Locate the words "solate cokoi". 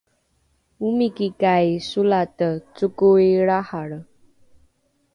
1.89-3.29